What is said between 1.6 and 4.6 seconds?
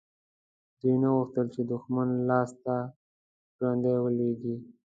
د دښمن لاسته ژوندي ولویږي.